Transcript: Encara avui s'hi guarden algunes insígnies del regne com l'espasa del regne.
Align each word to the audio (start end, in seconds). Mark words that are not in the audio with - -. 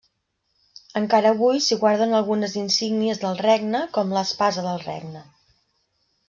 Encara 1.01 1.33
avui 1.35 1.59
s'hi 1.65 1.77
guarden 1.83 2.15
algunes 2.19 2.55
insígnies 2.63 3.21
del 3.25 3.37
regne 3.43 3.83
com 3.99 4.15
l'espasa 4.19 4.65
del 4.71 4.83
regne. 4.87 5.23